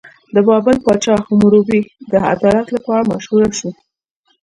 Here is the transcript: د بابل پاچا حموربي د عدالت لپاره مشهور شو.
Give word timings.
د 0.33 0.37
بابل 0.47 0.75
پاچا 0.85 1.15
حموربي 1.25 1.81
د 2.11 2.13
عدالت 2.33 2.67
لپاره 2.75 3.07
مشهور 3.11 3.45
شو. 3.59 3.69